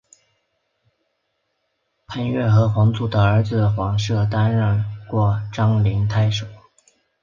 [2.07, 6.47] 蒯越和黄祖的儿子黄射担任过章陵太守。